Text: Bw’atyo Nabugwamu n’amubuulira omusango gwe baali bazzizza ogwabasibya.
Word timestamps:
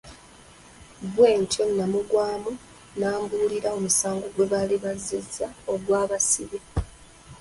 Bw’atyo 1.11 1.63
Nabugwamu 1.77 2.51
n’amubuulira 2.99 3.69
omusango 3.77 4.25
gwe 4.33 4.45
baali 4.51 4.75
bazzizza 4.83 5.47
ogwabasibya. 5.73 6.61